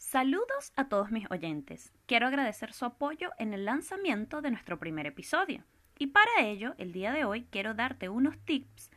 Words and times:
Saludos 0.00 0.72
a 0.76 0.88
todos 0.88 1.10
mis 1.10 1.30
oyentes. 1.30 1.92
Quiero 2.06 2.26
agradecer 2.26 2.72
su 2.72 2.86
apoyo 2.86 3.32
en 3.38 3.52
el 3.52 3.66
lanzamiento 3.66 4.40
de 4.40 4.50
nuestro 4.50 4.78
primer 4.78 5.06
episodio. 5.06 5.62
Y 5.98 6.06
para 6.06 6.40
ello, 6.40 6.74
el 6.78 6.90
día 6.90 7.12
de 7.12 7.26
hoy 7.26 7.46
quiero 7.50 7.74
darte 7.74 8.08
unos 8.08 8.38
tips 8.38 8.90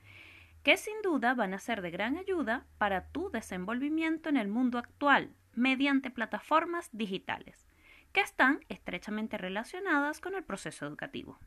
que 0.63 0.77
sin 0.77 1.02
duda 1.04 1.34
van 1.34 1.54
a 1.54 1.59
ser 1.59 1.81
de 1.81 1.91
gran 1.91 2.18
ayuda 2.18 2.66
para 2.77 3.09
tu 3.09 3.29
desenvolvimiento 3.29 4.29
en 4.29 4.38
el 4.38 4.47
mundo 4.47 4.77
actual 4.77 5.36
mediante 5.54 6.09
plataformas 6.09 6.89
digitales 6.93 7.67
que 8.13 8.21
están 8.21 8.61
estrechamente 8.70 9.38
relacionadas 9.38 10.21
con 10.21 10.35
el 10.35 10.45
proceso 10.45 10.88
educativo. 10.88 11.38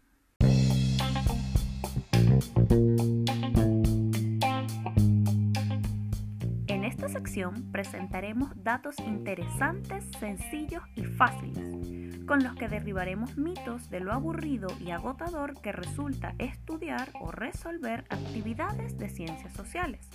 Presentaremos 7.70 8.50
datos 8.62 8.98
interesantes, 9.00 10.06
sencillos 10.18 10.82
y 10.94 11.04
fáciles, 11.04 12.24
con 12.26 12.42
los 12.42 12.54
que 12.54 12.68
derribaremos 12.68 13.36
mitos 13.36 13.90
de 13.90 14.00
lo 14.00 14.12
aburrido 14.12 14.68
y 14.80 14.90
agotador 14.90 15.60
que 15.60 15.70
resulta 15.70 16.34
estudiar 16.38 17.10
o 17.20 17.30
resolver 17.30 18.04
actividades 18.08 18.96
de 18.96 19.10
ciencias 19.10 19.52
sociales. 19.52 20.08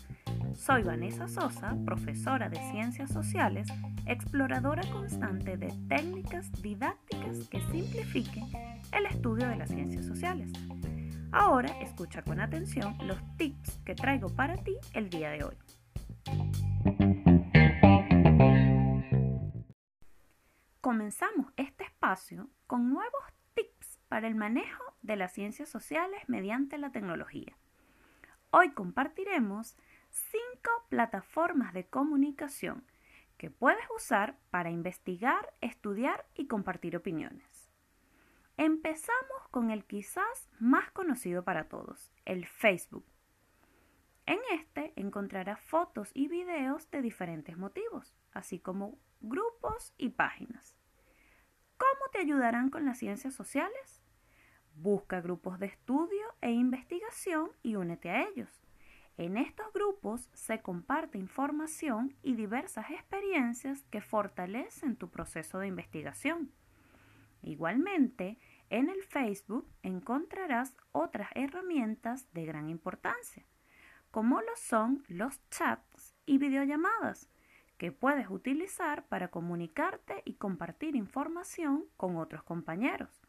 Soy 0.56 0.82
Vanessa 0.82 1.28
Sosa, 1.28 1.78
profesora 1.86 2.50
de 2.50 2.58
Ciencias 2.72 3.12
Sociales, 3.12 3.68
exploradora 4.08 4.82
constante 4.92 5.58
de 5.58 5.72
técnicas 5.88 6.52
didácticas 6.64 7.48
que 7.50 7.62
simplifiquen 7.72 8.46
el 8.92 9.06
estudio 9.06 9.48
de 9.48 9.58
las 9.58 9.70
ciencias 9.70 10.08
sociales. 10.08 10.52
Ahora 11.32 11.70
escucha 11.82 12.24
con 12.24 12.40
atención 12.40 12.98
los 13.06 13.20
tips 13.38 13.78
que 13.86 13.94
traigo 13.94 14.28
para 14.30 14.58
ti 14.58 14.76
el 14.94 15.10
día 15.10 15.30
de 15.30 15.44
hoy. 15.44 15.56
Comenzamos 20.92 21.54
este 21.56 21.86
espacio 21.86 22.50
con 22.68 22.92
nuevos 22.92 23.24
tips 23.54 24.02
para 24.10 24.28
el 24.28 24.36
manejo 24.36 24.84
de 25.02 25.16
las 25.16 25.32
ciencias 25.32 25.70
sociales 25.70 26.20
mediante 26.28 26.78
la 26.78 26.92
tecnología. 26.92 27.56
Hoy 28.50 28.74
compartiremos 28.74 29.78
cinco 30.10 30.70
plataformas 30.90 31.74
de 31.74 31.88
comunicación 31.88 32.84
que 33.38 33.50
puedes 33.50 33.86
usar 33.96 34.38
para 34.50 34.70
investigar, 34.70 35.54
estudiar 35.62 36.26
y 36.36 36.48
compartir 36.48 36.98
opiniones. 36.98 37.72
Empezamos 38.58 39.48
con 39.50 39.72
el 39.72 39.86
quizás 39.86 40.50
más 40.60 40.92
conocido 40.92 41.46
para 41.46 41.70
todos, 41.70 42.12
el 42.26 42.46
Facebook. 42.46 43.06
En 44.26 44.40
este 44.52 44.92
encontrarás 44.98 45.62
fotos 45.62 46.12
y 46.14 46.28
videos 46.28 46.92
de 46.92 47.02
diferentes 47.02 47.58
motivos, 47.58 48.14
así 48.34 48.60
como 48.60 49.00
grupos 49.22 49.94
y 49.98 50.10
páginas. 50.10 50.81
¿Cómo 52.12 52.26
te 52.26 52.30
ayudarán 52.30 52.70
con 52.70 52.84
las 52.84 52.98
ciencias 52.98 53.34
sociales? 53.34 54.02
Busca 54.76 55.22
grupos 55.22 55.60
de 55.60 55.68
estudio 55.68 56.36
e 56.42 56.52
investigación 56.52 57.52
y 57.64 57.76
únete 57.76 58.10
a 58.10 58.24
ellos. 58.24 58.50
En 59.18 59.38
estos 59.38 59.72
grupos 59.72 60.30
se 60.34 60.62
comparte 60.62 61.18
información 61.18 62.14
y 62.22 62.36
diversas 62.36 62.90
experiencias 62.90 63.84
que 63.84 64.02
fortalecen 64.02 64.98
tu 64.98 65.10
proceso 65.10 65.60
de 65.60 65.68
investigación. 65.68 66.52
Igualmente, 67.44 68.38
en 68.70 68.90
el 68.90 69.04
Facebook 69.04 69.70
encontrarás 69.82 70.76
otras 70.92 71.30
herramientas 71.34 72.28
de 72.34 72.44
gran 72.44 72.70
importancia, 72.70 73.46
como 74.10 74.42
lo 74.42 74.56
son 74.58 75.06
los 75.08 75.40
chats 75.50 76.14
y 76.26 76.40
videollamadas, 76.40 77.30
que 77.82 77.92
puedes 77.92 78.30
utilizar 78.30 79.08
para 79.08 79.30
comunicarte 79.30 80.22
y 80.24 80.36
compartir 80.36 80.96
información 80.96 81.86
con 81.98 82.16
otros 82.16 82.44
compañeros. 82.44 83.24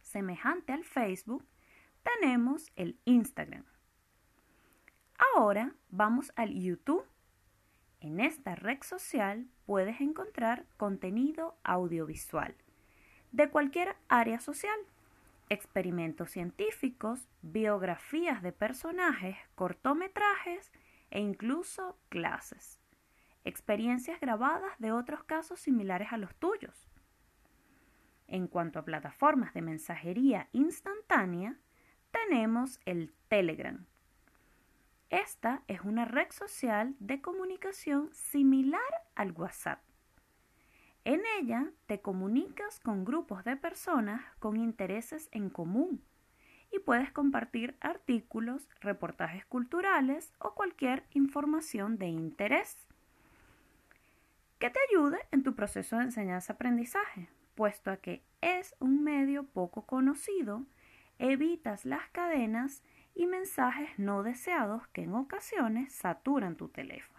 Semejante 0.00 0.72
al 0.72 0.82
Facebook, 0.82 1.44
tenemos 2.02 2.72
el 2.74 2.98
Instagram 3.04 3.66
Ahora 5.36 5.74
vamos 5.90 6.32
al 6.36 6.54
YouTube. 6.54 7.04
En 8.00 8.18
esta 8.18 8.54
red 8.54 8.78
social 8.82 9.46
puedes 9.66 10.00
encontrar 10.00 10.64
contenido 10.78 11.54
audiovisual 11.64 12.54
de 13.32 13.50
cualquier 13.50 13.94
área 14.08 14.40
social, 14.40 14.80
experimentos 15.50 16.30
científicos, 16.30 17.28
biografías 17.42 18.42
de 18.42 18.52
personajes, 18.52 19.36
cortometrajes 19.54 20.72
e 21.10 21.20
incluso 21.20 21.98
clases, 22.08 22.80
experiencias 23.44 24.20
grabadas 24.20 24.72
de 24.78 24.92
otros 24.92 25.24
casos 25.24 25.60
similares 25.60 26.08
a 26.12 26.16
los 26.16 26.34
tuyos. 26.36 26.88
En 28.26 28.46
cuanto 28.46 28.78
a 28.78 28.84
plataformas 28.84 29.54
de 29.54 29.62
mensajería 29.62 30.48
instantánea, 30.52 31.56
tenemos 32.10 32.80
el 32.84 33.12
Telegram, 33.28 33.86
esta 35.10 35.62
es 35.68 35.80
una 35.80 36.04
red 36.04 36.30
social 36.32 36.94
de 36.98 37.22
comunicación 37.22 38.10
similar 38.12 38.82
al 39.14 39.32
WhatsApp. 39.32 39.80
En 41.04 41.22
ella 41.40 41.70
te 41.86 42.02
comunicas 42.02 42.78
con 42.80 43.06
grupos 43.06 43.42
de 43.44 43.56
personas 43.56 44.20
con 44.38 44.58
intereses 44.58 45.30
en 45.32 45.48
común 45.48 46.04
y 46.70 46.80
puedes 46.80 47.10
compartir 47.10 47.74
artículos, 47.80 48.68
reportajes 48.80 49.46
culturales 49.46 50.34
o 50.38 50.54
cualquier 50.54 51.06
información 51.14 51.96
de 51.96 52.08
interés 52.08 52.76
que 54.58 54.70
te 54.70 54.78
ayude 54.90 55.18
en 55.30 55.42
tu 55.42 55.54
proceso 55.54 55.96
de 55.96 56.04
enseñanza-aprendizaje, 56.04 57.28
puesto 57.54 57.90
a 57.90 57.98
que 57.98 58.24
es 58.40 58.74
un 58.80 59.04
medio 59.04 59.44
poco 59.44 59.86
conocido, 59.86 60.66
evitas 61.18 61.84
las 61.84 62.08
cadenas 62.10 62.82
y 63.14 63.26
mensajes 63.26 63.98
no 63.98 64.22
deseados 64.22 64.86
que 64.88 65.02
en 65.02 65.14
ocasiones 65.14 65.92
saturan 65.92 66.56
tu 66.56 66.68
teléfono. 66.68 67.18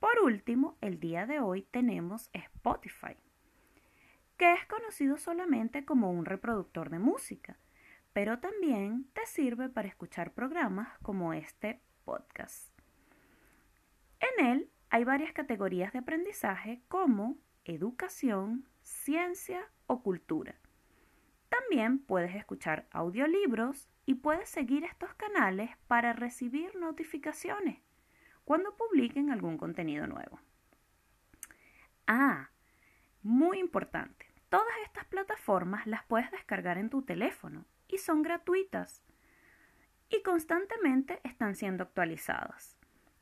Por 0.00 0.18
último, 0.24 0.76
el 0.80 0.98
día 0.98 1.26
de 1.26 1.40
hoy 1.40 1.62
tenemos 1.62 2.30
Spotify, 2.32 3.16
que 4.36 4.52
es 4.52 4.64
conocido 4.66 5.18
solamente 5.18 5.84
como 5.84 6.10
un 6.10 6.24
reproductor 6.24 6.90
de 6.90 6.98
música, 6.98 7.58
pero 8.12 8.38
también 8.38 9.04
te 9.12 9.26
sirve 9.26 9.68
para 9.68 9.88
escuchar 9.88 10.32
programas 10.32 10.88
como 11.00 11.32
este 11.32 11.80
podcast. 12.04 12.70
En 14.20 14.46
él 14.46 14.69
hay 14.90 15.04
varias 15.04 15.32
categorías 15.32 15.92
de 15.92 16.00
aprendizaje 16.00 16.82
como 16.88 17.38
educación, 17.64 18.68
ciencia 18.82 19.70
o 19.86 20.02
cultura. 20.02 20.56
También 21.48 22.00
puedes 22.00 22.34
escuchar 22.34 22.86
audiolibros 22.90 23.88
y 24.04 24.14
puedes 24.14 24.48
seguir 24.48 24.84
estos 24.84 25.14
canales 25.14 25.70
para 25.86 26.12
recibir 26.12 26.74
notificaciones 26.76 27.80
cuando 28.44 28.76
publiquen 28.76 29.30
algún 29.30 29.58
contenido 29.58 30.08
nuevo. 30.08 30.40
Ah, 32.08 32.50
muy 33.22 33.60
importante, 33.60 34.26
todas 34.48 34.74
estas 34.84 35.04
plataformas 35.04 35.86
las 35.86 36.02
puedes 36.04 36.30
descargar 36.32 36.78
en 36.78 36.90
tu 36.90 37.02
teléfono 37.02 37.64
y 37.86 37.98
son 37.98 38.22
gratuitas 38.22 39.04
y 40.08 40.22
constantemente 40.22 41.20
están 41.22 41.54
siendo 41.54 41.84
actualizadas. 41.84 42.79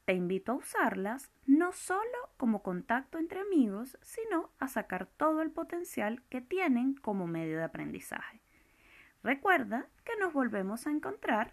Te 0.09 0.15
invito 0.15 0.53
a 0.53 0.55
usarlas 0.55 1.31
no 1.45 1.71
solo 1.73 2.01
como 2.39 2.63
contacto 2.63 3.19
entre 3.19 3.41
amigos, 3.41 3.99
sino 4.01 4.49
a 4.59 4.67
sacar 4.67 5.05
todo 5.05 5.43
el 5.43 5.51
potencial 5.51 6.23
que 6.31 6.41
tienen 6.41 6.95
como 6.95 7.27
medio 7.27 7.59
de 7.59 7.65
aprendizaje. 7.65 8.41
Recuerda 9.23 9.87
que 10.07 10.17
nos 10.19 10.33
volvemos 10.33 10.87
a 10.87 10.93
encontrar 10.93 11.53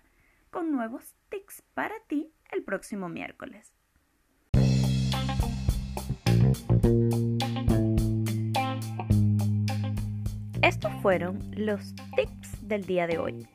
con 0.51 0.71
nuevos 0.71 1.17
tics 1.27 1.63
para 1.73 1.99
ti 2.07 2.31
el 2.49 2.63
próximo 2.63 3.09
miércoles. 3.09 3.73
Estos 10.61 10.93
fueron 11.01 11.39
los 11.57 11.93
tips 12.15 12.65
del 12.65 12.85
día 12.85 13.05
de 13.05 13.17
hoy. 13.17 13.49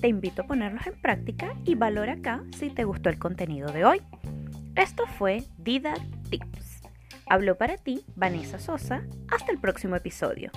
Te 0.00 0.06
invito 0.06 0.42
a 0.42 0.46
ponerlos 0.46 0.86
en 0.86 1.00
práctica 1.02 1.56
y 1.64 1.74
valora 1.74 2.12
acá 2.12 2.44
si 2.56 2.70
te 2.70 2.84
gustó 2.84 3.08
el 3.08 3.18
contenido 3.18 3.72
de 3.72 3.84
hoy. 3.84 4.00
Esto 4.76 5.06
fue 5.06 5.44
Didac 5.58 6.00
Tips. 6.30 6.82
Habló 7.26 7.56
para 7.56 7.76
ti 7.76 8.04
Vanessa 8.16 8.58
Sosa. 8.58 9.06
Hasta 9.30 9.52
el 9.52 9.60
próximo 9.60 9.94
episodio. 9.94 10.50